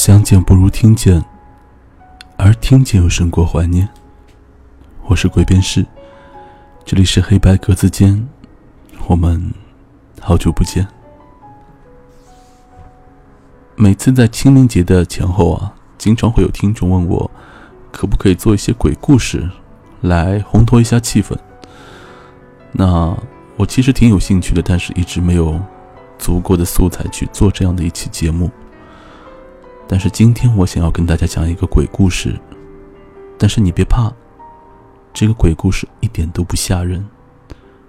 [0.00, 1.22] 相见不如听见，
[2.38, 3.86] 而听见又胜过怀念。
[5.04, 5.84] 我是鬼边士，
[6.86, 8.26] 这里是黑白格子间，
[9.08, 9.52] 我们
[10.18, 10.88] 好久不见。
[13.76, 17.30] 每次在清明节的前后啊，经常会有听众问我，
[17.92, 19.50] 可不可以做一些鬼故事，
[20.00, 21.36] 来烘托一下气氛。
[22.72, 23.14] 那
[23.58, 25.60] 我其实挺有兴趣的，但是一直没有
[26.18, 28.50] 足够的素材去做这样的一期节目。
[29.92, 32.38] 但是今天我想要跟大家讲一个鬼故事，
[33.36, 34.08] 但是你别怕，
[35.12, 37.04] 这个鬼故事一点都不吓人，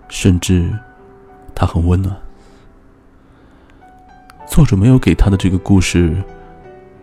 [0.10, 0.68] 甚至
[1.54, 2.20] 它很温暖。
[4.48, 6.24] 作者没有给他的这个故事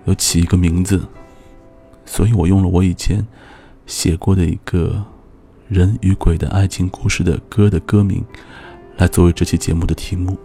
[0.07, 1.07] 有起一个名字，
[2.05, 3.25] 所以我用了我以前
[3.87, 5.05] 写过的一个
[5.69, 8.25] 人与鬼的爱情故事的歌的歌名
[8.97, 10.37] 来作为这期节目的题目。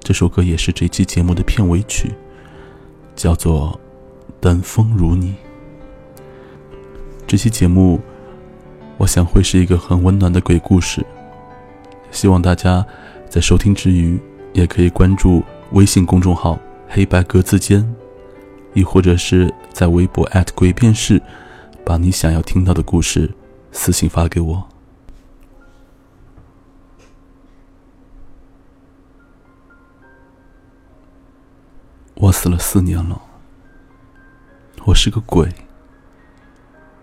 [0.00, 2.12] 这首歌也是这期节目的片尾曲。
[3.20, 3.78] 叫做
[4.40, 5.26] 《等风如你》。
[7.26, 8.00] 这期节目，
[8.96, 11.04] 我想会是一个很温暖的鬼故事。
[12.10, 12.82] 希望大家
[13.28, 14.18] 在收听之余，
[14.54, 17.86] 也可以关注微信公众号“黑白格子间”，
[18.72, 21.20] 亦或者是在微博鬼片室，
[21.84, 23.30] 把你想要听到的故事
[23.70, 24.66] 私信发给我。
[32.20, 33.18] 我死了四年了，
[34.84, 35.50] 我是个鬼。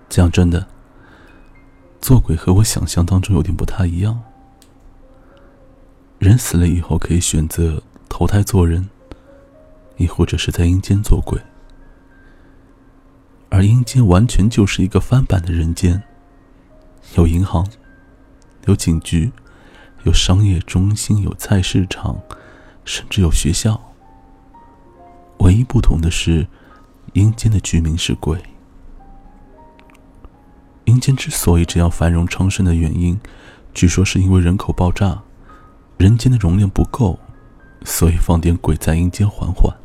[0.08, 0.68] 讲真的，
[2.00, 4.22] 做鬼和我想象当中有点不太一样。
[6.20, 8.88] 人死了以后可以选择投胎做人，
[9.96, 11.42] 亦或者是在阴间做鬼。
[13.50, 16.04] 而阴间完全就是一个翻版的人间，
[17.16, 17.68] 有银行，
[18.68, 19.32] 有警局，
[20.04, 22.22] 有商业中心，有菜市场，
[22.86, 23.87] 甚至有学校。
[25.40, 26.48] 唯一不同的是，
[27.14, 28.42] 阴间的居民是鬼。
[30.86, 33.20] 阴间之所以这样繁荣昌盛的原因，
[33.74, 35.22] 据说是因为人口爆炸，
[35.98, 37.20] 人间的容量不够，
[37.84, 39.76] 所以放点鬼在阴间缓缓。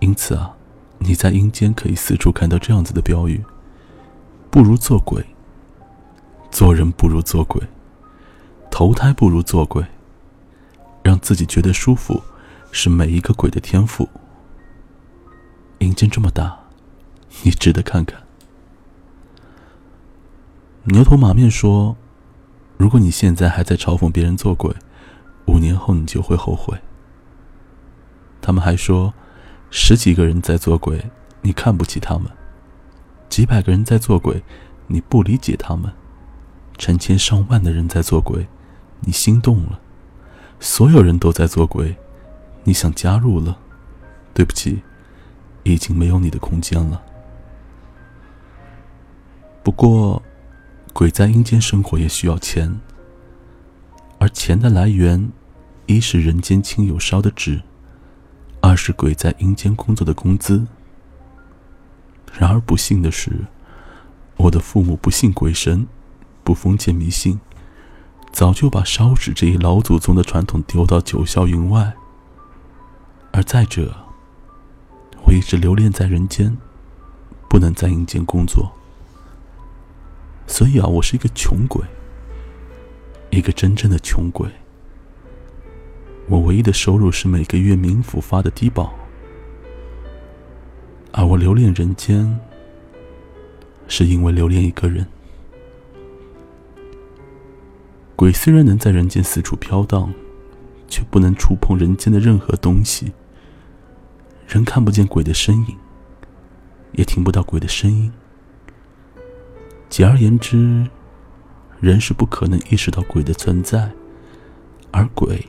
[0.00, 0.54] 因此啊，
[0.98, 3.42] 你在阴间可以四处看到这样子的标语：
[4.50, 5.24] 不如做鬼，
[6.50, 7.60] 做人不如做鬼，
[8.70, 9.84] 投胎不如做鬼，
[11.02, 12.22] 让自己觉得舒服。
[12.78, 14.06] 是每一个鬼的天赋。
[15.78, 16.60] 阴间这么大，
[17.42, 18.22] 你值得看看。
[20.84, 21.96] 牛头马面说
[22.76, 24.76] ：“如果你现在还在嘲讽别人做鬼，
[25.46, 26.78] 五年后你就会后悔。”
[28.42, 29.14] 他们还说
[29.72, 31.10] ：“十几个人在做鬼，
[31.40, 32.26] 你看不起他们；
[33.30, 34.44] 几百个人在做鬼，
[34.88, 35.92] 你不理解他们；
[36.76, 38.46] 成千上万的人在做鬼，
[39.00, 39.80] 你心动了；
[40.60, 41.96] 所有人都在做鬼。”
[42.66, 43.56] 你想加入了？
[44.34, 44.82] 对不起，
[45.62, 47.00] 已经没有你的空间了。
[49.62, 50.20] 不过，
[50.92, 52.80] 鬼在阴间生活也需要钱，
[54.18, 55.30] 而钱的来源，
[55.86, 57.62] 一是人间亲友烧的纸，
[58.60, 60.66] 二是鬼在阴间工作的工资。
[62.36, 63.30] 然而不幸的是，
[64.36, 65.86] 我的父母不信鬼神，
[66.42, 67.38] 不封建迷信，
[68.32, 71.94] 早就把烧纸这一老祖宗的传统丢到九霄云外。
[73.36, 73.94] 而再者，
[75.26, 76.56] 我一直留恋在人间，
[77.50, 78.72] 不能在阴间工作，
[80.46, 81.84] 所以啊，我是一个穷鬼，
[83.28, 84.48] 一个真正的穷鬼。
[86.28, 88.94] 我唯一的收入是每个月冥府发的低保，
[91.12, 92.40] 而我留恋人间，
[93.86, 95.06] 是因为留恋一个人。
[98.16, 100.10] 鬼虽然能在人间四处飘荡，
[100.88, 103.12] 却不能触碰人间的任何东西。
[104.46, 105.76] 人看不见鬼的身影，
[106.92, 108.12] 也听不到鬼的声音。
[109.88, 110.88] 简而言之，
[111.80, 113.90] 人是不可能意识到鬼的存在，
[114.92, 115.46] 而鬼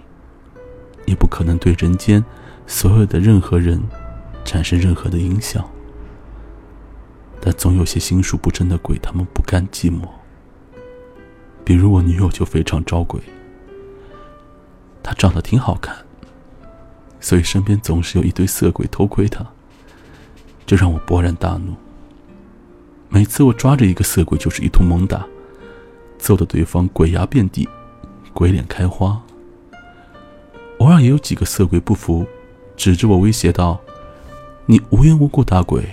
[1.05, 2.23] 也不可能对人间
[2.65, 3.81] 所有的任何人
[4.44, 5.63] 产生任何的影响。
[7.39, 10.07] 但总有些心术不正的鬼，他们不甘寂寞。
[11.63, 13.21] 比如我女友就非常招鬼，
[15.03, 16.06] 她长得挺好看。
[17.27, 19.45] 所以身边总是有一堆色鬼偷窥他，
[20.65, 21.75] 这让我勃然大怒。
[23.09, 25.27] 每次我抓着一个色鬼就是一通猛打，
[26.18, 27.68] 揍得对方鬼牙遍地，
[28.33, 29.21] 鬼脸开花。
[30.77, 32.25] 偶尔也有几个色鬼不服，
[32.77, 33.77] 指着我威胁道
[34.65, 35.83] ：“你无缘无故打鬼，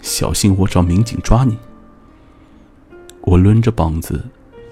[0.00, 1.58] 小心我找民警抓你。”
[3.22, 4.26] 我抡着膀子，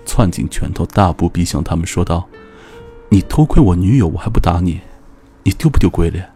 [0.06, 2.28] 攥紧拳头，大步逼向他们，说道
[3.10, 4.80] ：“你偷窥我女友，我还不打你？”
[5.44, 6.30] 你丢不丢鬼脸？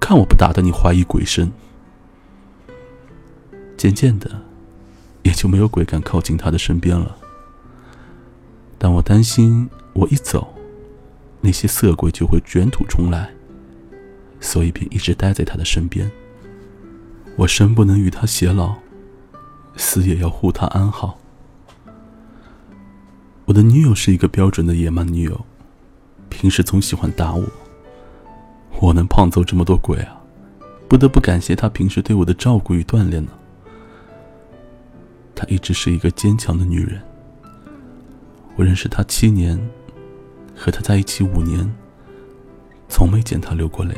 [0.00, 1.50] 看我不打得你怀疑鬼神。
[3.76, 4.42] 渐渐的，
[5.22, 7.16] 也就没有鬼敢靠近他的身边了。
[8.78, 10.54] 但我担心，我一走，
[11.40, 13.30] 那些色鬼就会卷土重来，
[14.40, 16.10] 所以便一直待在他的身边。
[17.36, 18.76] 我生不能与他偕老，
[19.76, 21.18] 死也要护他安好。
[23.46, 25.44] 我的女友是一个标准的野蛮女友，
[26.28, 27.44] 平时总喜欢打我。
[28.84, 30.20] 我能胖揍这么多鬼啊，
[30.86, 33.32] 不得不感谢她平时对我的照顾与锻炼呢。
[35.34, 37.00] 她一直是一个坚强的女人。
[38.56, 39.58] 我认识她七年，
[40.54, 41.74] 和她在一起五年，
[42.86, 43.94] 从没见她流过泪。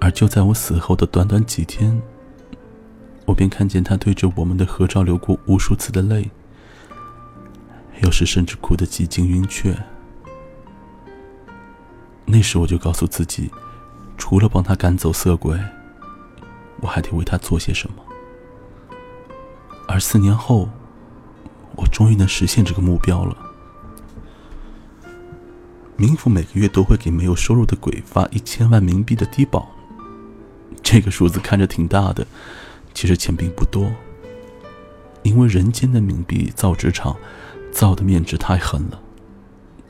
[0.00, 2.00] 而就在我死后的短短几天，
[3.26, 6.30] 我便看见她对着我们的合照流过无数次的泪，
[8.02, 9.76] 有时甚至哭得几近晕厥。
[12.24, 13.50] 那时我就告诉自己，
[14.16, 15.58] 除了帮他赶走色鬼，
[16.80, 17.96] 我还得为他做些什么。
[19.86, 20.68] 而四年后，
[21.76, 23.36] 我终于能实现这个目标了。
[25.98, 29.68] 冥府每个月都会给没有收入的鬼发一千万冥币的低保，
[30.82, 32.26] 这个数字看着挺大的，
[32.94, 33.92] 其实钱并不多。
[35.22, 37.16] 因为人间的冥币造纸厂
[37.70, 39.00] 造的面值太狠了，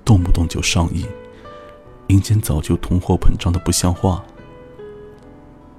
[0.05, 1.07] 动不动就上亿。
[2.13, 4.23] 阴间早就通货膨胀的不像话，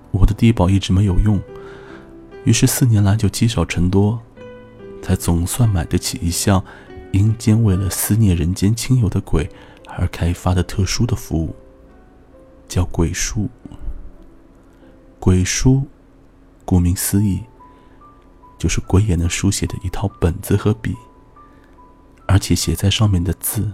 [0.10, 1.40] 我的低保一直没有用，
[2.44, 4.20] 于是四年来就积少成多，
[5.00, 6.66] 才总算买得起一项
[7.12, 9.48] 阴间为了思念人间亲友的鬼
[9.86, 11.56] 而开发的特殊的服务，
[12.68, 13.48] 叫鬼书。
[15.20, 15.86] 鬼书，
[16.66, 17.44] 顾名思义，
[18.58, 20.96] 就是鬼也能书写的一套本子和笔，
[22.26, 23.72] 而且写在上面的字，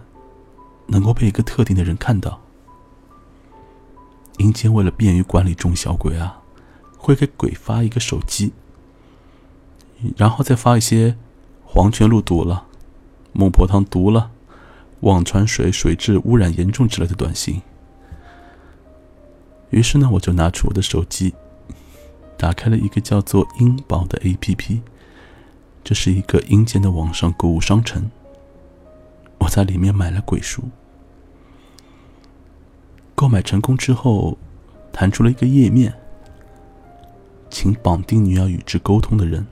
[0.88, 2.42] 能够被一个特定的人看到。
[4.40, 6.42] 阴间为了便于管理众小鬼啊，
[6.98, 8.54] 会给鬼发一个手机，
[10.16, 11.18] 然后再发一些
[11.66, 12.66] “黄泉路堵了
[13.34, 14.32] ”“孟婆汤毒了
[15.02, 17.62] ”“忘川水水质污染严重”之类的短信。
[19.72, 21.36] 于是呢，我就拿出我的手机，
[22.38, 24.80] 打开了一个叫做“阴宝”的 APP，
[25.84, 28.10] 这是一个阴间的网上购物商城。
[29.40, 30.64] 我在里面买了鬼书。
[33.20, 34.38] 购买成功之后，
[34.94, 35.94] 弹出了一个页面，
[37.50, 39.46] 请绑定你要与之沟通的人。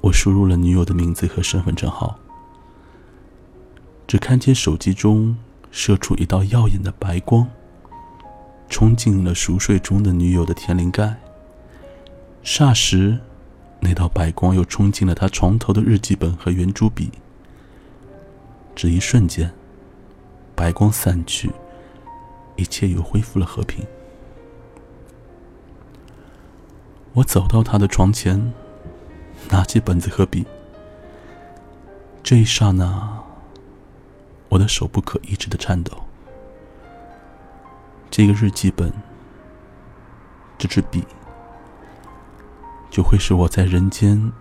[0.00, 2.18] 我输入了女友的名字和身份证号，
[4.08, 5.38] 只看见手机中
[5.70, 7.46] 射出一道耀眼的白光，
[8.68, 11.20] 冲进了熟睡中的女友的天灵盖。
[12.42, 13.16] 霎时，
[13.78, 17.12] 那道白光又冲进了他床头的日记本和圆珠笔。
[18.74, 19.48] 只一瞬间。
[20.52, 21.50] 白光散去，
[22.60, 23.86] 一切又恢复了和平。
[27.14, 28.52] 我走到他的床前，
[29.48, 30.44] 拿起本子和笔。
[32.22, 33.18] 这一刹那，
[34.50, 36.04] 我的手不可抑制的颤抖。
[38.10, 38.92] 这个日记本，
[40.58, 41.02] 这支笔，
[42.90, 44.32] 就会是我在人间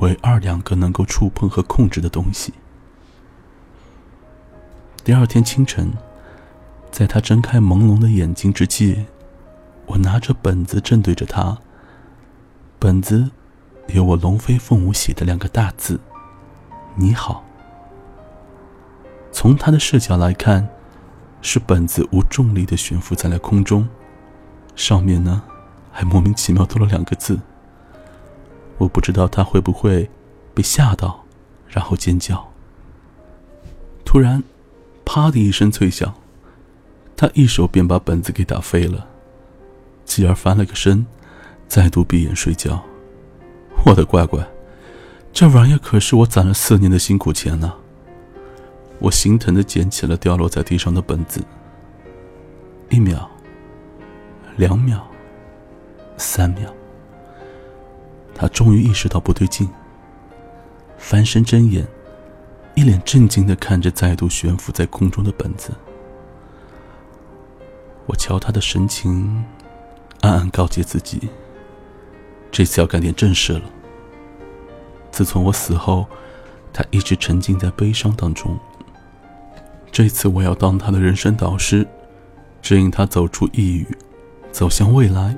[0.00, 2.52] 唯二两个能够触碰和控制的东西。
[5.02, 5.90] 第二天清晨，
[6.92, 9.06] 在他睁开朦胧的眼睛之际，
[9.86, 11.58] 我拿着本子正对着他。
[12.78, 13.30] 本子
[13.88, 15.98] 有我龙飞凤舞写的两个大字
[16.94, 17.42] ：“你好。”
[19.32, 20.68] 从他的视角来看，
[21.40, 23.88] 是本子无重力的悬浮在了空中，
[24.76, 25.42] 上面呢
[25.90, 27.40] 还莫名其妙多了两个字。
[28.76, 30.10] 我不知道他会不会
[30.52, 31.24] 被吓到，
[31.66, 32.52] 然后尖叫。
[34.04, 34.42] 突然。
[35.04, 36.14] 啪的一声脆响，
[37.22, 39.06] 他一手便把本子给打飞了，
[40.04, 41.06] 继而翻了个身，
[41.68, 42.82] 再度闭眼睡觉。
[43.86, 44.44] 我的乖乖，
[45.32, 47.72] 这玩意可是我攒了四年的辛苦钱呢！
[48.98, 51.40] 我心疼的捡起了掉落在地上的本子。
[52.90, 53.30] 一秒，
[54.56, 55.06] 两秒，
[56.16, 56.74] 三秒，
[58.34, 59.70] 他终于意识到不对劲，
[60.98, 61.86] 翻身睁眼。
[62.74, 65.70] 一脸震惊的看着再度悬浮在空中的本子，
[68.12, 69.42] 我瞧他的神情，
[70.20, 71.30] 暗暗告诫自己：
[72.50, 73.62] 这次要干点正事了。
[75.10, 76.06] 自从我死后，
[76.74, 78.58] 他一直沉浸在悲伤当中。
[79.90, 81.88] 这次我要当他的人生导师，
[82.60, 83.86] 指引他走出抑郁，
[84.50, 85.34] 走向未来，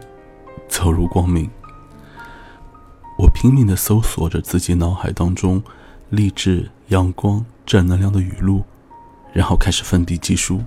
[0.66, 1.48] 走入光明。
[3.16, 5.62] 我拼命的搜索着自己脑海当中。
[6.10, 8.62] 励志、阳光、正能量的语录，
[9.32, 10.60] 然后开始奋笔疾书。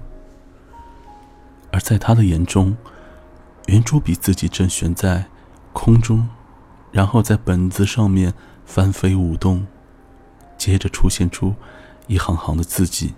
[1.72, 2.76] 而在他的眼中，
[3.68, 5.26] 圆珠笔自己正悬在
[5.74, 6.30] 空中，
[6.92, 8.34] 然后在本子上面
[8.66, 9.68] 翻飞舞动，
[10.58, 11.56] 接着出现出
[12.08, 13.14] 一行行的字迹，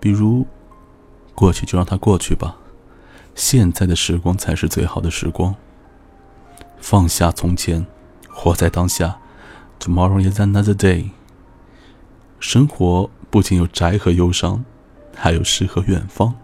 [0.00, 0.46] 比如
[1.34, 2.56] “过去就让它过去吧，
[3.34, 5.54] 现在的时光才是最好的时光。”
[6.80, 7.86] 放下从前，
[8.28, 9.18] 活在当下。
[9.80, 11.10] Tomorrow is another day。
[12.40, 14.64] 生活不仅有宅和忧伤，
[15.16, 16.34] 还有诗和远方。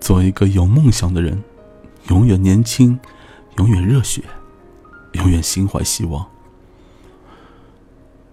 [0.00, 1.42] 做一个有梦想的人，
[2.08, 2.98] 永远年轻，
[3.58, 4.24] 永远热血，
[5.12, 6.26] 永远心怀希望。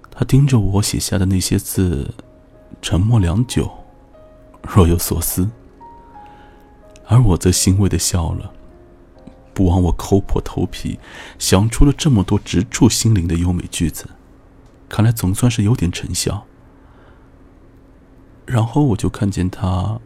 [0.10, 2.14] 他盯着我写下的那些字，
[2.82, 3.70] 沉默良久，
[4.64, 5.50] 若有所思。
[7.06, 8.54] 而我则欣慰的笑了。
[9.54, 11.00] 不枉我抠破头皮，
[11.40, 14.08] 想出了这么多直触心灵的优美句子，
[14.88, 16.46] 看来总算是有点成效。
[18.46, 20.00] 然后我就看见他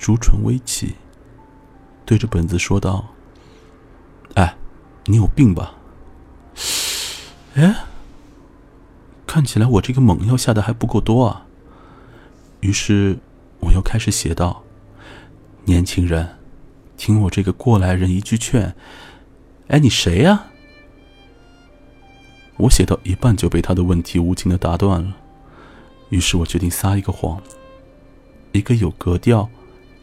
[0.00, 0.94] 朱唇微起，
[2.06, 3.10] 对着本子说道
[4.34, 4.56] ：“哎，
[5.04, 5.74] 你有病吧？
[7.54, 7.84] 哎，
[9.26, 11.46] 看起来我这个猛药下的还不够多啊。”
[12.60, 13.18] 于是
[13.60, 14.64] 我又开始写道
[15.66, 16.36] ：“年轻人。”
[16.96, 18.74] 听我这个过来人一句劝，
[19.68, 20.48] 哎，你谁呀？
[22.58, 25.16] 我写到一半就被他的问题无情的打断了，
[26.10, 27.42] 于是我决定撒一个谎，
[28.52, 29.48] 一个有格调、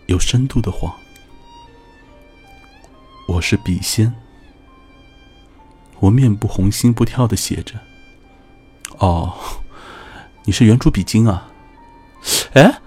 [0.08, 0.94] 有深度的谎。
[3.28, 4.16] 我是笔仙。
[6.00, 7.76] 我面不红心不跳的写着。
[9.00, 9.34] 哦，
[10.46, 11.52] 你是圆珠笔精啊？
[12.54, 12.80] 哎，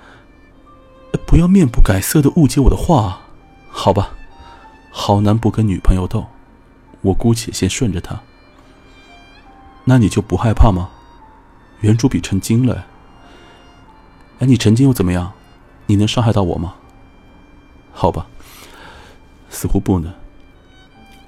[1.27, 3.21] 不要面不改色的误解我的话。
[3.69, 4.15] 好吧，
[4.91, 6.27] 好男不跟女朋友斗，
[7.03, 8.23] 我姑且先顺着他。
[9.85, 10.89] 那你就不害怕吗？
[11.81, 12.87] 圆珠笔成精了。
[14.39, 15.35] 哎，你成精又怎么样？
[15.87, 16.77] 你能伤害到我吗？
[17.93, 18.27] 好吧，
[19.49, 20.13] 似乎不能。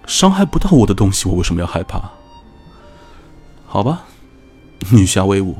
[0.06, 2.10] 伤害不到我的东西，我为什么要害怕？
[3.66, 4.04] 好吧，
[4.90, 5.56] 女侠威武。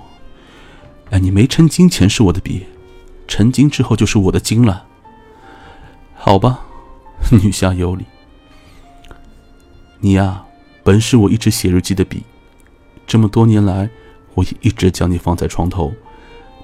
[1.11, 2.67] 哎，你没成精前是我的笔，
[3.29, 4.87] 成精之后就是我的精了。
[6.15, 6.67] 好吧。
[7.31, 8.05] 女侠有理，
[10.01, 10.45] 你呀，
[10.83, 12.25] 本是我一直写日记的笔，
[13.07, 13.89] 这么多年来，
[14.35, 15.93] 我也一直将你放在床头，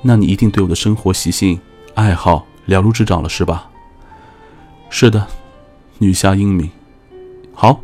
[0.03, 1.61] 那你一定对我的生活习性、
[1.95, 3.71] 爱好了如指掌了，是吧？
[4.91, 5.27] 是的，
[5.99, 6.71] 女侠英明。
[7.55, 7.81] 好，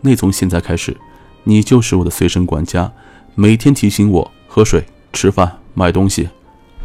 [0.00, 0.96] 那从现在开始，
[1.42, 2.92] 你就是我的随身管家，
[3.34, 6.28] 每天提醒我喝水、吃饭、买东西。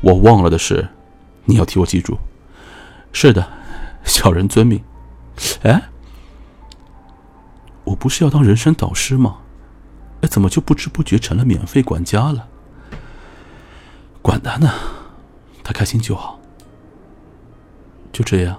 [0.01, 0.89] 我忘了的事，
[1.45, 2.17] 你要替我记住。
[3.11, 3.47] 是的，
[4.03, 4.81] 小人遵命。
[5.63, 5.89] 哎，
[7.83, 9.37] 我不是要当人生导师吗？
[10.21, 12.47] 哎，怎么就不知不觉成了免费管家了？
[14.21, 14.73] 管他呢，
[15.63, 16.39] 他开心就好。
[18.11, 18.57] 就这样，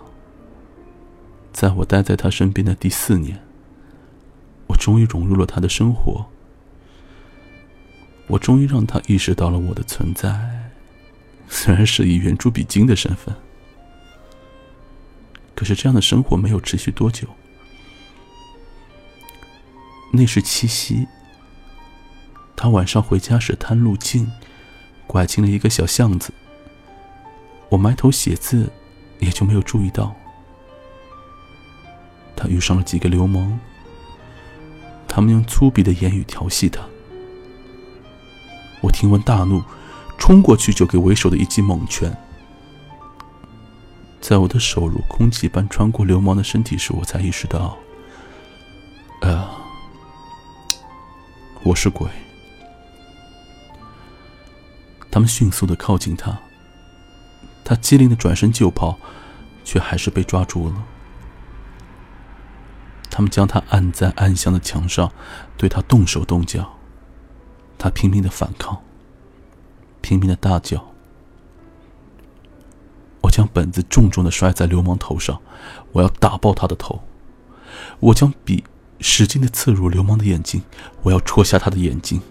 [1.53, 3.43] 在我待在他身边的第四年，
[4.69, 6.27] 我终于融入了他的生活。
[8.29, 10.71] 我终于让他意识到了我的存在，
[11.49, 13.35] 虽然是以圆珠笔精的身份。
[15.57, 17.27] 可是这样的生活没有持续多久。
[20.13, 21.07] 那是七夕，
[22.57, 24.31] 他晚上回家时探路径，
[25.07, 26.33] 拐进了一个小巷子。
[27.69, 28.71] 我埋头写字，
[29.19, 30.15] 也就没有注意到。
[32.41, 33.59] 他遇上了几个流氓，
[35.07, 36.81] 他们用粗鄙的言语调戏他。
[38.81, 39.63] 我听闻大怒，
[40.17, 42.17] 冲过去就给为首的一记猛拳。
[44.23, 47.77] 在我的手如空气般穿过流氓的身体时，我才意识到，
[49.21, 49.47] 呃，
[51.63, 52.09] 我是鬼。
[55.11, 56.39] 他们迅速的靠近他，
[57.63, 58.99] 他机灵的转身就跑，
[59.63, 60.83] 却还是被抓住了。
[63.21, 65.13] 他们将他按在暗箱的墙上，
[65.59, 66.79] 对他动手动脚，
[67.77, 68.83] 他拼命的反抗，
[70.01, 70.87] 拼命的大叫。
[73.21, 75.39] 我将本子重重的摔在流氓头上，
[75.93, 77.03] 我要打爆他的头。
[77.99, 78.65] 我将笔
[79.01, 80.63] 使劲的刺入流氓的眼睛，
[81.03, 82.23] 我要戳瞎他的眼睛。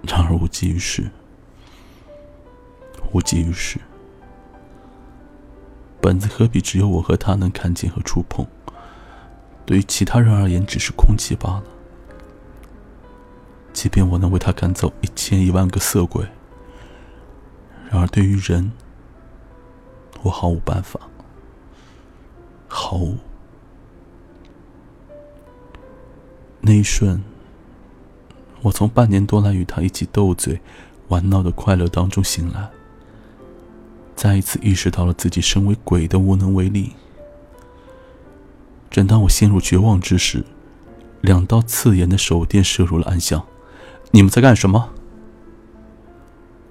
[0.00, 1.10] 然而无济于事，
[3.12, 3.78] 无济于事。
[6.00, 8.46] 本子和笔只有我和他能看见和触碰，
[9.68, 11.64] 对于其他人而言只是空气罢了。
[13.74, 16.24] 即便我能为他赶走一千一万个色鬼，
[17.90, 18.72] 然而对于人。
[20.22, 20.98] 我毫无办法，
[22.66, 23.18] 毫无。
[26.60, 27.22] 那一瞬，
[28.62, 30.60] 我从半年多来与他一起斗嘴、
[31.08, 32.68] 玩闹的快乐当中醒来，
[34.16, 36.94] 再一次意识到了自己身为鬼的无能为力。
[38.90, 40.44] 正当我陷入绝望之时，
[41.20, 43.44] 两道刺眼的手电射入了暗巷。
[44.10, 44.90] 你们在干什么？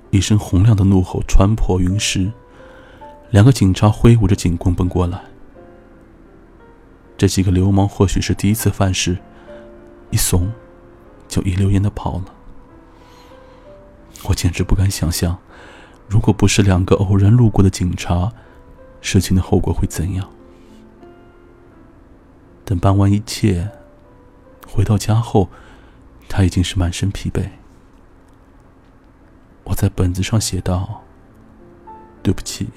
[0.10, 2.32] 一声洪亮的怒吼穿破云石，
[3.30, 5.22] 两个警察挥舞着警棍奔过来。
[7.18, 9.18] 这几个流氓或许是第一次犯事，
[10.12, 10.52] 一怂，
[11.28, 12.26] 就一溜烟的跑了。
[14.24, 15.38] 我简直不敢想象，
[16.08, 18.32] 如果不是两个偶然路过的警察，
[19.02, 20.28] 事情的后果会怎样。
[22.68, 23.72] 等办完一切，
[24.68, 25.48] 回到家后，
[26.28, 27.48] 他已经是满身疲惫。
[29.64, 31.04] 我在本子上写道
[32.22, 32.68] ：“对不起，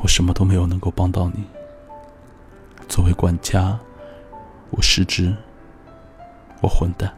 [0.00, 1.44] 我什么都没有能够帮到你。
[2.88, 3.78] 作为管家，
[4.70, 5.36] 我失职，
[6.62, 7.14] 我混蛋。”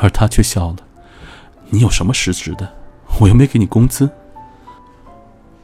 [0.00, 0.76] 而他却笑了
[1.68, 2.72] ：“你有什么失职的？
[3.20, 4.08] 我又没给你工资。”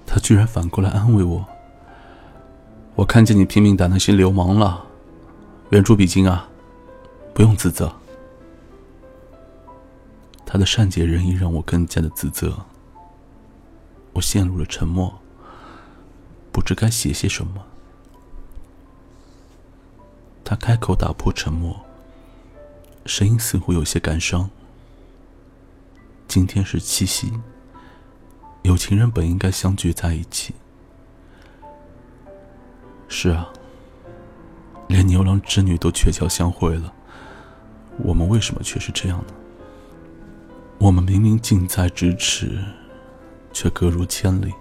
[0.05, 1.47] 他居然反过来安慰我
[2.97, 4.87] ：“我看见你拼命打那些流氓了，
[5.71, 6.49] 原著比金啊，
[7.35, 7.93] 不用自责。”
[10.47, 12.67] 他的善解人意让我更加的自责。
[14.13, 15.21] 我陷入了沉默，
[16.53, 17.67] 不知该写些什么。
[20.45, 21.85] 他开口打破沉默，
[23.07, 24.49] 声音似乎有些感伤。
[26.29, 27.33] 今天是七夕，
[28.63, 30.55] 有情人本应该相聚在一起。
[33.09, 33.49] 是啊，
[34.89, 36.93] 连牛郎织女都鹊桥相会了，
[37.99, 39.35] 我们为什么却是这样呢？
[40.79, 42.59] 我们明明近在咫尺，
[43.53, 44.53] 却隔如千里。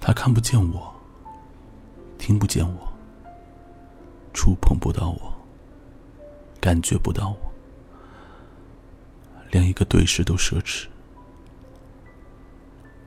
[0.00, 0.94] 他看不见我，
[2.18, 2.92] 听不见我，
[4.32, 5.34] 触碰不到我，
[6.60, 7.52] 感觉不到我，
[9.50, 10.86] 连一个对视都奢侈。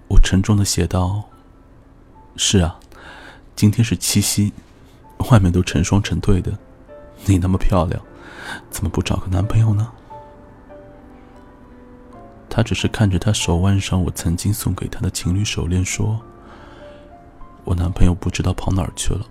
[0.09, 1.23] 我沉重的写道
[2.35, 2.77] ：“是啊，
[3.61, 4.51] 今天是七夕，
[5.29, 6.57] 外面都成双成对的，
[7.25, 8.01] 你那么漂亮，
[8.71, 9.91] 怎么不找个男朋友呢？”
[12.49, 16.19] 他只是看着他手腕上我曾经送给他的情侣手链，说
[17.63, 19.27] ：“我男朋友不知道跑哪儿去了，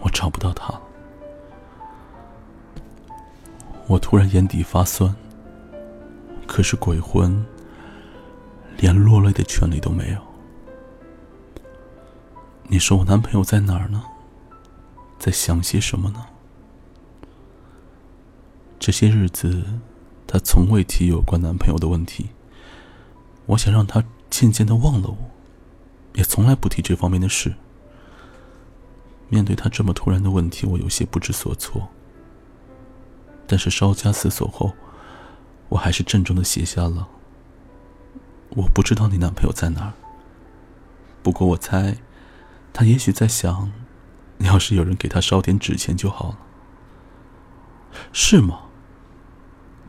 [0.00, 0.80] 我找不到他了。”
[3.90, 5.12] 我突然眼底发酸，
[6.46, 7.44] 可是鬼魂
[8.76, 10.23] 连落泪的权利都没有。
[12.68, 14.02] 你说我男朋友在哪儿呢？
[15.18, 16.26] 在想些什么呢？
[18.78, 19.62] 这些日子。
[20.26, 22.30] 他从未提有关男朋友的问题。
[23.46, 25.16] 我想让他渐渐的忘了我，
[26.14, 27.54] 也从来不提这方面的事。
[29.28, 31.86] 面对他这么突然的问题，我有些不知所措。
[33.46, 34.72] 但是稍加思索后，
[35.68, 37.06] 我还是郑重的写下了
[38.56, 39.92] ：“我不知道你男朋友在哪儿。
[41.22, 41.96] 不过我猜，
[42.74, 43.72] 他也许在想，
[44.38, 46.38] 要是有人给他烧点纸钱就好了。
[48.12, 48.62] 是吗？”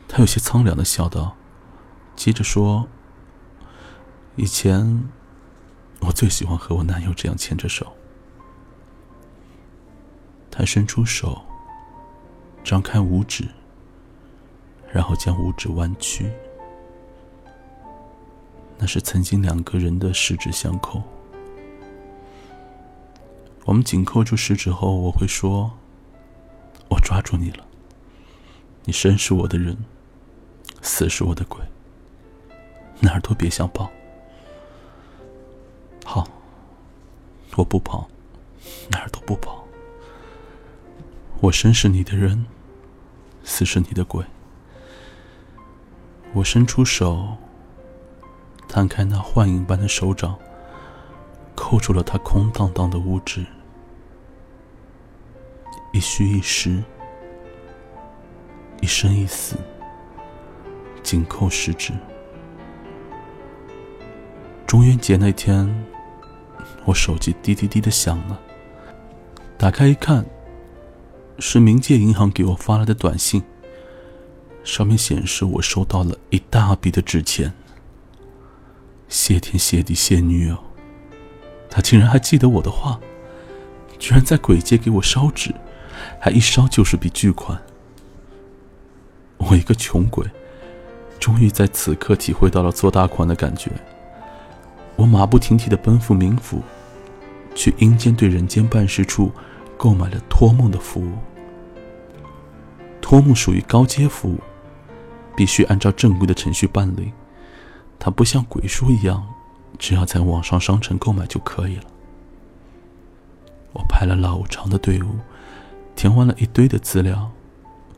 [0.08, 1.36] 他有些苍凉的笑道，
[2.16, 2.88] 接着说
[4.38, 5.10] ：“以前
[6.02, 7.92] 我最喜欢和我男友这样牵着手。”
[10.52, 11.42] 他伸出手，
[12.64, 13.50] 张开五指，
[14.94, 16.32] 然后将五指弯曲，
[18.78, 21.02] 那是曾经两个人的十指相扣。
[23.66, 25.78] 我们紧扣住十指后，我会说
[26.90, 27.66] ：“我抓住你了，
[28.86, 29.78] 你生是我的人。”
[30.82, 31.60] 死是我的鬼，
[33.00, 33.90] 哪儿都别想跑。
[36.06, 36.28] 好，
[37.56, 38.08] 我不跑，
[38.92, 39.66] 哪儿都不跑。
[41.40, 42.46] 我生是你的人，
[43.44, 44.24] 死是你的鬼。
[46.34, 47.36] 我伸出手，
[48.68, 50.38] 摊开那幻影般的手掌，
[51.56, 53.46] 扣住了他空荡荡的五指，
[55.94, 56.84] 一虚一实，
[58.82, 59.56] 一生一死。
[61.02, 61.94] 紧扣十指。
[64.66, 65.86] 中元节那天，
[66.84, 68.40] 我手机滴滴滴的响了。
[69.56, 70.26] 打开一看，
[71.38, 73.44] 是冥界银行给我发来的短信，
[74.64, 77.54] 上面显示我收到了一大笔的纸钱。
[79.08, 80.58] 谢天谢地谢女友，
[81.76, 82.98] 他竟然还记得我的话，
[84.00, 85.54] 居然在鬼街给我烧纸，
[86.22, 87.62] 还一烧就是笔巨款。
[89.36, 90.26] 我一个穷鬼。
[91.20, 93.72] 终于在此刻体会到了做大款的感觉。
[94.96, 96.62] 我马不停蹄的奔赴冥府，
[97.56, 99.32] 去阴间对人间办事处
[99.76, 101.12] 购买了托梦的服务。
[103.02, 104.40] 托梦属于高阶服务，
[105.36, 107.12] 必须按照正规的程序办理，
[107.98, 109.26] 它不像鬼书一样，
[109.78, 111.84] 只要在网上商城购买就可以了。
[113.74, 115.18] 我排了老长的队伍，
[115.96, 117.32] 填完了一堆的资料，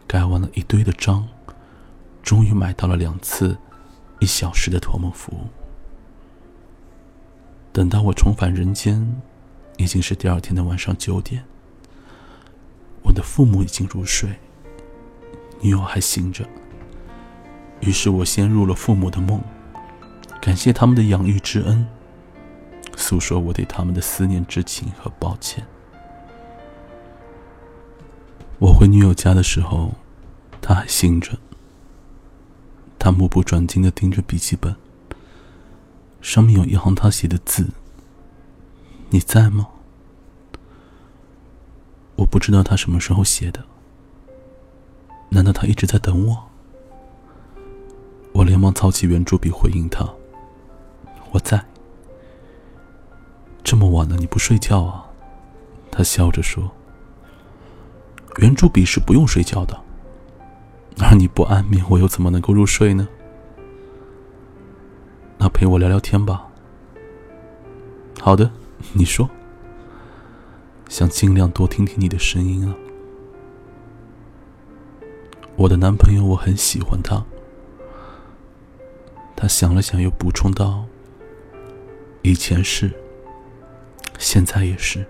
[0.08, 1.28] 盖完了一堆的章，
[2.24, 3.58] 终于买到了两次
[4.20, 5.48] 一小时的托梦服务。
[7.72, 9.22] 等到我重返人间，
[9.78, 11.44] 已经是第二天的晚上九点。
[13.04, 14.30] 我的父母已经入睡，
[15.62, 16.44] 女友还醒着。
[17.82, 19.40] 于是我陷入了父母的梦，
[20.48, 21.86] 感谢他们的养育之恩，
[22.96, 25.68] 诉说我对他们的思念之情和抱歉。
[28.58, 29.96] 我回女友家的时候，
[30.62, 31.38] 她还醒着。
[32.98, 34.74] 她目不转睛的盯着笔记本，
[36.22, 37.68] 上面有一行她写的字
[39.12, 39.68] ：“你在吗？”
[42.16, 43.66] 我不知道她什么时候写的，
[45.28, 46.46] 难道她一直在等我？
[48.32, 50.08] 我连忙操起圆珠笔回应他
[51.32, 51.64] ：“我在。”
[53.64, 55.06] 这么晚了你不睡觉啊？
[55.92, 56.72] 他笑着说
[58.40, 59.78] ：“圆珠笔是不用睡觉的，
[61.00, 63.08] 而你不安眠，我又怎么能够入睡呢？”
[65.40, 66.48] 那陪我聊聊天吧。
[68.20, 68.52] 好的，
[68.94, 69.30] 你说。
[70.90, 72.74] 想尽量多听听你的声音啊。
[75.58, 77.26] 我的男朋友，我很喜欢他。
[79.36, 80.86] 他想了想，又补充道
[82.28, 82.92] ：“以前是，
[84.20, 85.06] 现在也是。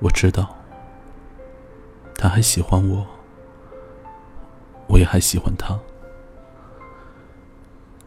[0.00, 0.56] 我知道，
[2.16, 3.06] 他还喜欢我，
[4.88, 5.78] 我也还喜欢他。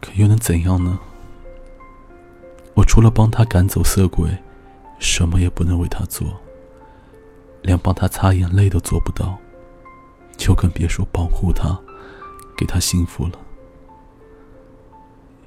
[0.02, 1.00] 可又能怎样呢？
[2.74, 4.28] 我除了帮他赶走色鬼，
[4.98, 6.38] 什么也不能为他做，
[7.62, 9.38] 连帮他擦眼泪都做不到，
[10.36, 11.80] 就更别说保护他，
[12.54, 13.38] 给他幸福了。”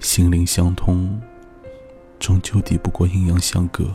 [0.02, 1.22] 心灵相通，
[2.20, 3.86] 终究抵不过阴阳相隔。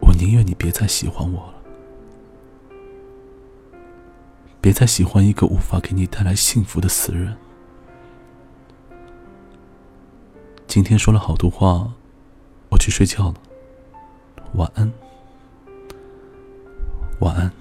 [0.00, 1.54] 我宁愿你别再喜欢我了，
[4.60, 7.36] 别再喜欢一个无法给你带来幸福的死人。
[10.66, 11.92] 今天说了好多话，
[12.70, 13.34] 我去睡觉了。
[14.54, 14.90] 晚安，
[17.20, 17.52] 晚安，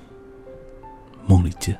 [1.25, 1.77] 梦里见。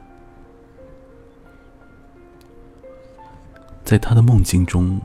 [3.86, 4.99] 在他的梦境中，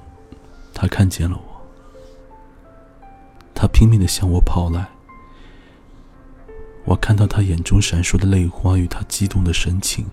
[0.75, 1.52] 他看见了我。
[3.55, 4.89] 他拼命的向我跑来。
[6.85, 10.07] 我看到他眼中闪烁的泪花与他激动的神情，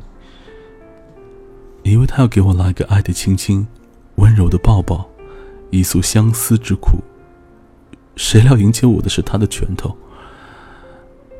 [1.83, 3.67] 以为他要给我来个爱的亲亲，
[4.15, 5.09] 温柔的抱抱，
[5.71, 6.99] 一诉相思之苦。
[8.15, 9.97] 谁料迎接我的是他的拳头。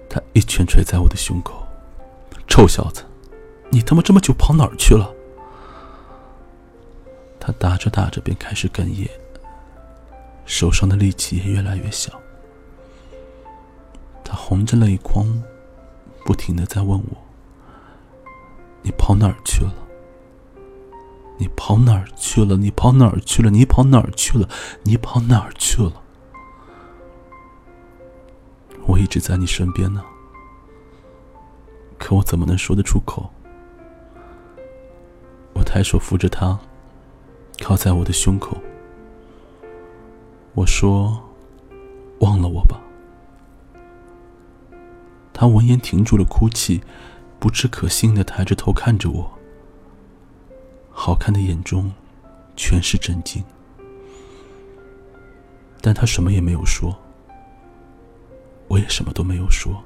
[0.09, 1.67] 他一拳捶在我的胸口
[2.47, 3.03] ：“臭小子，
[3.69, 5.13] 你他妈这么久跑哪儿去了？”
[7.39, 9.07] 他打着打着便开始哽咽，
[10.49, 12.19] 手上的力气也越来越小。
[14.23, 15.43] 他红着泪眶，
[16.25, 17.17] 不停的在问我
[18.81, 19.71] ：“你跑哪儿去了？
[21.37, 22.57] 你跑哪儿去了？
[22.57, 23.51] 你跑哪儿去了？
[23.51, 24.49] 你跑哪儿去了？
[24.81, 26.01] 你跑哪儿去了？”
[28.87, 30.03] 我一直在你身边呢，
[31.99, 33.29] 可我怎么能说得出口？
[35.53, 36.59] 我抬手扶着他。
[37.61, 38.57] 靠在我的胸口，
[40.53, 41.21] 我说
[42.19, 42.81] ：“忘了我吧。”
[45.31, 46.81] 他闻言停住了哭泣，
[47.39, 49.31] 不知可信的抬着头看着我，
[50.91, 51.91] 好看的眼中
[52.57, 53.43] 全是震惊。
[55.81, 56.93] 但他什么也没有说，
[58.67, 59.81] 我也什么都没有说，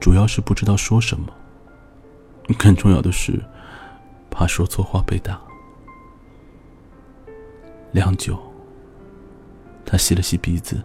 [0.00, 1.30] 主要是不知道说什么，
[2.56, 3.44] 更重要的是
[4.30, 5.38] 怕说错话被打。
[7.92, 8.40] 良久，
[9.90, 10.80] 他吸了吸鼻子，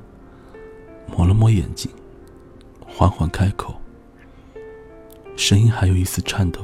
[1.05, 1.91] 抹了抹眼睛，
[2.87, 3.79] 缓缓开口，
[5.37, 6.61] 声音还有一丝颤抖：“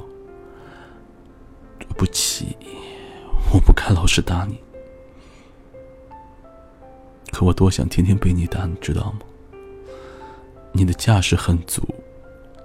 [1.77, 2.57] 对不起，
[3.53, 4.59] 我不该老是打你。
[7.31, 9.19] 可我多想天天被你打，你知道吗？
[10.71, 11.83] 你的架势很足，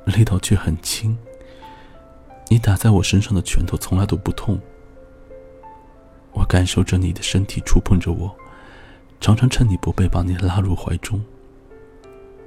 [0.06, 1.18] 力道却很轻。
[2.48, 4.58] 你打在我身上的拳头从来都不痛。”
[6.32, 8.34] 我感受着你的身体触碰着我，
[9.20, 11.24] 常常趁你不备把你拉入怀中。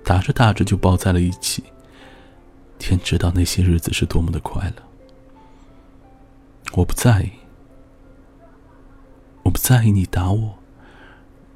[0.04, 1.64] 打着打着就抱在了一起。
[2.78, 4.84] 天知道那些日子是多么的快乐。
[6.74, 7.32] 我不在意，
[9.44, 10.58] 我不在意你打我，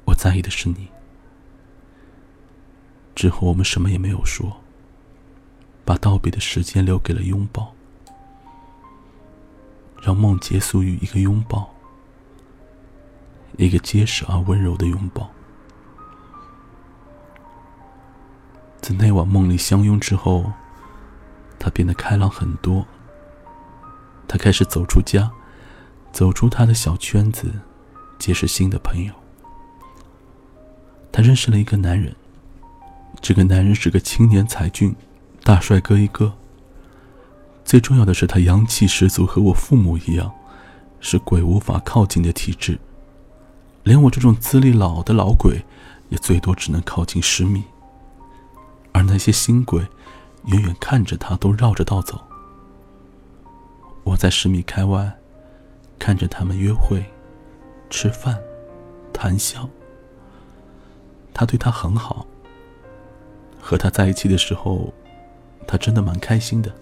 [0.04, 0.88] 我在意的是你。
[3.14, 4.60] 之后我们什么也没有说，
[5.84, 7.72] 把道别的时间留给了拥抱。
[10.02, 11.73] 让梦结束于一个拥抱，
[13.56, 15.30] 一个结实而温柔的拥抱。
[18.80, 20.44] 在那晚梦里相拥之后，
[21.58, 22.84] 他变得开朗很多。
[24.28, 25.30] 他开始走出家，
[26.12, 27.50] 走出他的小圈子，
[28.18, 29.12] 结识新的朋友。
[31.12, 32.14] 他认识了一个男人，
[33.20, 34.94] 这个男人是个青年才俊，
[35.42, 36.32] 大帅哥一个。
[37.64, 40.30] 最重要的是，他阳气十足，和我父母一样，
[41.00, 42.78] 是鬼无法靠近的体质。
[43.84, 45.62] 连我这种资历老的老鬼，
[46.08, 47.62] 也最多只能靠近十米。
[48.92, 49.86] 而那些新鬼，
[50.46, 52.20] 远远看着他，都绕着道走。
[54.02, 55.12] 我在十米开外，
[55.98, 57.04] 看着他们约会、
[57.90, 58.38] 吃饭、
[59.12, 59.68] 谈笑。
[61.34, 62.26] 他对他很好。
[63.60, 64.92] 和他在一起的时候，
[65.66, 66.72] 他真的蛮开心的。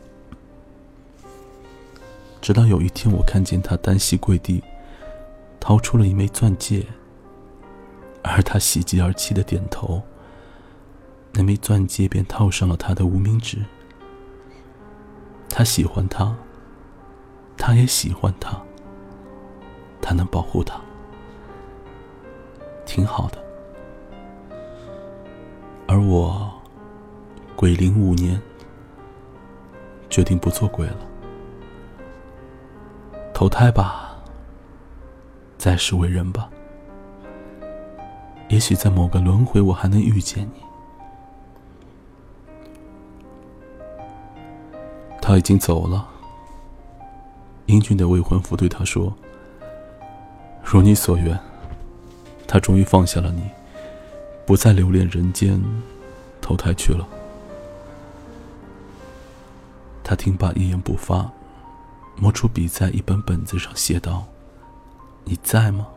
[2.41, 4.63] 直到有一天，我看见他单膝跪地，
[5.63, 6.85] 掏出了一枚钻戒，
[8.21, 10.03] 而他喜极而泣的点头，
[11.33, 13.59] 那枚钻戒便套上了他的无名指。
[15.49, 16.37] 他喜欢他，
[17.57, 18.61] 他也喜欢他，
[20.01, 20.81] 他能保护他，
[22.85, 23.39] 挺好的。
[25.87, 26.53] 而我，
[27.55, 28.43] 鬼灵五年，
[30.11, 31.07] 决定不做鬼了。
[33.33, 34.12] 投胎吧，
[35.63, 36.51] 再世为人吧。
[38.49, 40.61] 也许在某个轮回，我还能遇见你。
[45.21, 46.09] 他已经走了。
[47.67, 49.15] 英俊的未婚夫对他说
[50.65, 51.39] ：“如你所愿，
[52.49, 53.49] 他终于放下了你，
[54.45, 55.63] 不再留恋人间，
[56.41, 57.07] 投胎去了。”
[60.03, 61.31] 他听罢，一言不发。
[62.17, 64.25] 摸出笔，在一本本子上写道
[65.25, 65.89] ：“你在吗？”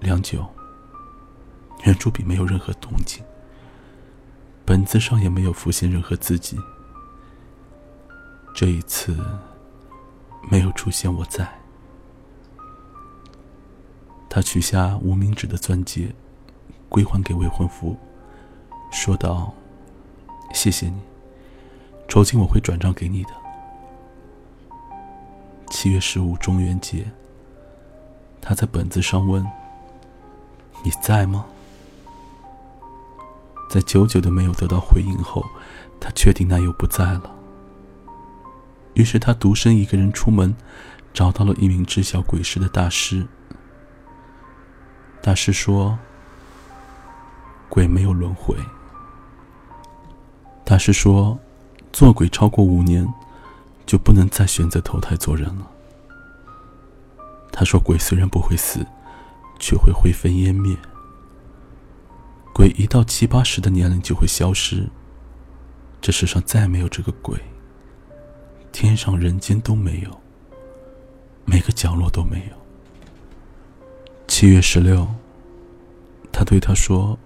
[0.00, 0.46] 良久，
[1.84, 3.24] 圆珠笔没有任何动静，
[4.64, 6.58] 本子上也没有浮现任何字迹。
[8.54, 9.16] 这一次，
[10.50, 11.46] 没有出现我在。
[14.28, 16.14] 他取下无名指的钻戒，
[16.88, 17.96] 归还给未婚夫，
[18.92, 19.52] 说道
[20.52, 21.00] ：“谢谢你，
[22.06, 23.30] 酬金我会转账给你的。”
[25.78, 27.04] 七月十五中元节，
[28.40, 29.44] 他在本子上问
[30.82, 31.44] ：“你在吗？”
[33.68, 35.44] 在久久的没有得到回应后，
[36.00, 37.30] 他确定那又不在了。
[38.94, 40.56] 于是他独身一个人出门，
[41.12, 43.26] 找到了一名知晓鬼事的大师。
[45.20, 45.98] 大师说
[47.68, 48.56] ：“鬼没有轮回。”
[50.64, 51.38] 大师说
[51.92, 53.06] ：“做鬼超过五年。”
[53.86, 55.70] 就不能再选择投胎做人了。
[57.52, 58.84] 他说：“鬼虽然不会死，
[59.58, 60.76] 却会灰飞烟灭。
[62.52, 64.88] 鬼一到七八十的年龄就会消失，
[66.00, 67.38] 这世上再没有这个鬼，
[68.72, 70.20] 天上人间都没有，
[71.44, 72.56] 每个角落都没有。”
[74.28, 75.06] 七月十六，
[76.32, 77.18] 他对他说：“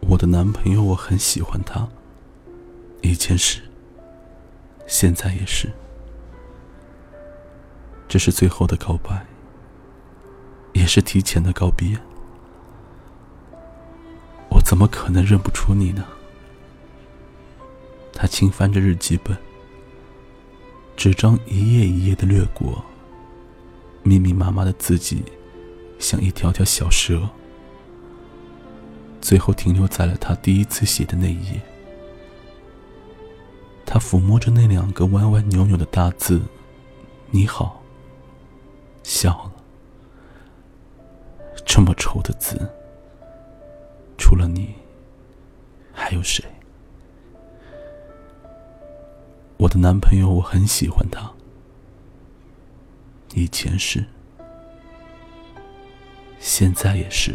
[0.00, 1.88] 我的男朋友，我很喜欢他，
[3.00, 3.62] 以前是。”
[4.86, 5.70] 现在也是，
[8.08, 9.26] 这是最后的告白，
[10.72, 11.98] 也是提前的告别。
[14.50, 16.04] 我怎么可能认不出你呢？
[18.12, 19.36] 他轻翻着日记本，
[20.94, 22.84] 纸张一页一页的掠过，
[24.02, 25.24] 密密麻麻的字迹，
[25.98, 27.28] 像一条条小蛇，
[29.22, 31.60] 最后停留在了他第一次写的那一页。
[33.92, 36.40] 他抚摸着那两个歪歪扭扭的大字
[37.30, 37.82] “你好”，
[39.04, 39.52] 笑了。
[41.66, 42.56] 这么丑的字，
[44.16, 44.74] 除了你，
[45.92, 46.42] 还有谁？
[49.58, 51.30] 我的男朋友，我很喜欢他。
[53.34, 54.02] 以前是，
[56.40, 57.34] 现在也是。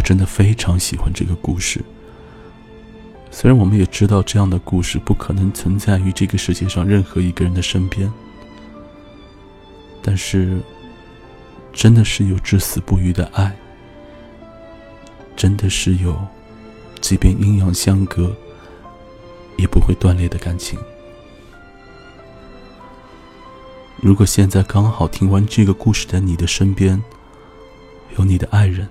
[0.00, 1.84] 我真的非常喜欢这个故事。
[3.30, 8.10] 虽然我们也知道这样的故事不可能存在于这个世界上任何一个人的身边，
[10.02, 10.58] 但是，
[11.70, 13.54] 真的是有至死不渝的爱，
[15.36, 16.18] 真的是有，
[17.02, 18.34] 即便阴阳相隔，
[19.58, 20.78] 也不会断裂的感情。
[23.98, 27.04] 如果现在刚好听完这个故事的你的身边，
[28.16, 28.88] 有你的爱人。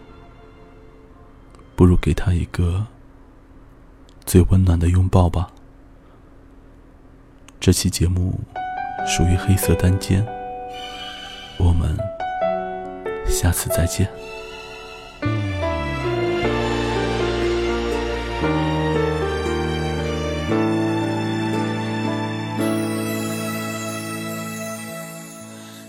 [1.79, 2.87] 不如给他一个
[4.25, 5.49] 最温暖的拥抱吧。
[7.57, 8.37] 这期节目
[9.07, 10.27] 属于黑色单间，
[11.57, 11.97] 我们
[13.29, 14.09] 下次再见。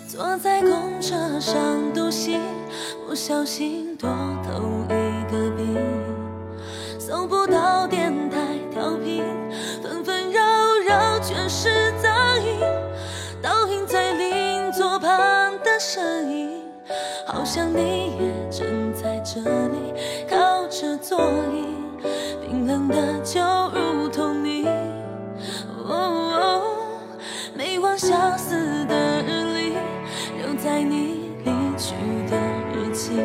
[0.06, 2.40] 坐在公车上读信，
[3.08, 4.08] 不小心多
[4.44, 4.86] 头，
[7.30, 8.38] 不到电台
[8.72, 9.22] 调频，
[9.80, 10.42] 纷纷扰
[10.84, 12.58] 扰全是杂音，
[13.40, 15.08] 倒映在邻座旁
[15.60, 16.64] 的身影，
[17.24, 19.94] 好像你也正在这里
[20.28, 21.20] 靠着座
[21.54, 21.66] 椅，
[22.44, 23.40] 冰冷的就
[23.72, 24.66] 如同你。
[25.86, 26.62] 哦，
[27.54, 29.76] 没忘相思的日历，
[30.42, 31.94] 留在你离去
[32.28, 32.36] 的
[32.74, 33.22] 日记里。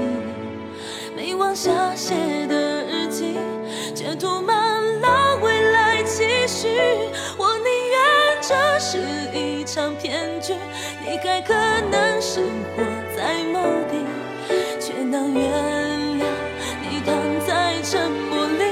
[1.15, 2.13] 没忘下写
[2.45, 2.55] 的
[11.25, 11.55] 该可
[11.89, 12.43] 能生
[12.75, 12.83] 活
[13.17, 13.59] 在某
[13.89, 13.97] 地，
[14.79, 15.51] 却能原
[16.19, 16.23] 谅
[16.83, 17.15] 你躺
[17.47, 18.63] 在沉默里。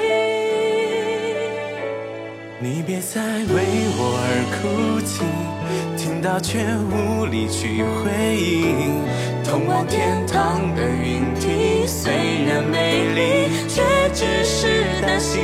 [2.60, 3.56] 你别再为
[3.98, 5.26] 我而哭泣，
[5.98, 6.60] 听到却
[6.92, 9.02] 无力去回应。
[9.44, 12.14] 通往天堂的云梯虽
[12.46, 13.82] 然美丽，却
[14.14, 15.42] 只是担心，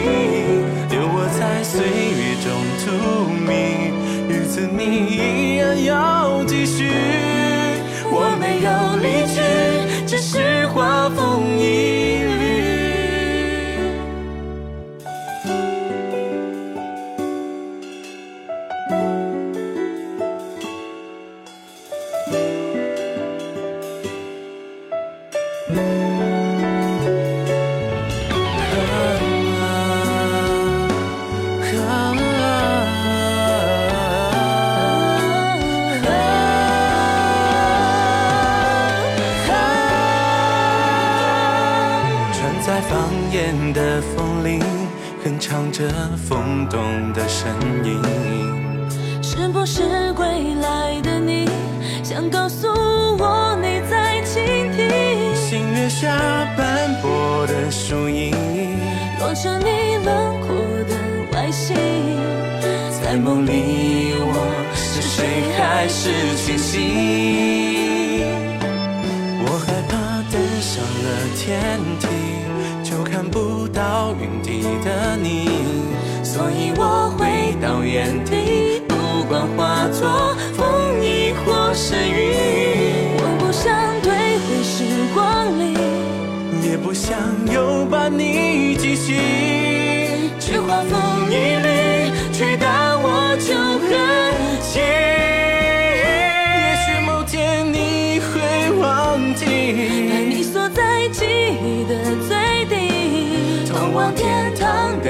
[0.91, 2.93] 留我在岁月中荼
[3.47, 3.49] 蘼，
[4.67, 6.91] 你依然要继续。
[8.11, 8.69] 我没有
[9.01, 9.37] 离去，
[10.05, 11.88] 只是画风一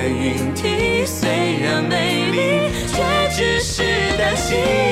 [0.09, 1.29] 云梯虽
[1.61, 3.83] 然美丽，却只是
[4.17, 4.88] 担心。